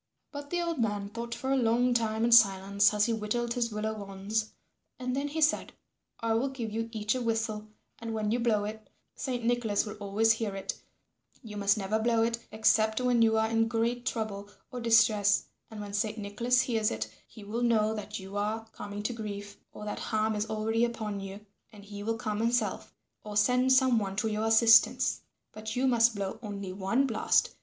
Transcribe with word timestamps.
But 0.31 0.49
the 0.49 0.63
old 0.63 0.79
man 0.79 1.09
thought 1.09 1.35
for 1.35 1.51
a 1.51 1.55
long 1.55 1.93
time 1.93 2.25
in 2.25 2.31
silence 2.31 2.91
as 2.91 3.05
he 3.05 3.13
whittled 3.13 3.53
his 3.53 3.71
willow 3.71 4.03
wands, 4.03 4.49
and 4.97 5.15
then 5.15 5.27
he 5.27 5.41
said, 5.41 5.73
"I 6.21 6.33
will 6.33 6.49
give 6.49 6.71
you 6.71 6.89
each 6.91 7.13
a 7.13 7.21
whistle, 7.21 7.67
and 7.99 8.11
when 8.11 8.31
you 8.31 8.39
blow 8.39 8.63
it, 8.65 8.89
Saint 9.15 9.45
Nicholas 9.45 9.85
will 9.85 9.97
always 9.97 10.31
hear 10.31 10.55
it; 10.55 10.73
you 11.43 11.55
must 11.55 11.77
never 11.77 11.99
blow 11.99 12.23
it 12.23 12.39
except 12.51 12.99
when 12.99 13.21
you 13.21 13.37
are 13.37 13.47
in 13.47 13.67
great 13.67 14.03
trouble 14.07 14.49
or 14.71 14.79
distress, 14.81 15.45
and 15.69 15.79
when 15.81 15.93
Saint 15.93 16.17
Nicholas 16.17 16.61
hears 16.61 16.89
it 16.89 17.13
he 17.27 17.43
will 17.43 17.61
know 17.61 17.93
that 17.93 18.17
you 18.17 18.35
are 18.37 18.65
coming 18.71 19.03
to 19.03 19.13
grief 19.13 19.57
or 19.71 19.85
that 19.85 19.99
harm 19.99 20.33
is 20.33 20.49
already 20.49 20.83
upon 20.83 21.19
you 21.19 21.45
and 21.71 21.85
he 21.85 22.01
will 22.01 22.17
come 22.17 22.39
himself 22.39 22.91
or 23.23 23.37
send 23.37 23.71
some 23.71 23.99
one 23.99 24.15
to 24.15 24.27
your 24.27 24.45
assistance. 24.47 25.21
But 25.51 25.75
you 25.75 25.85
must 25.85 26.15
blow 26.15 26.39
only 26.41 26.73
one 26.73 27.05
blast. 27.05 27.53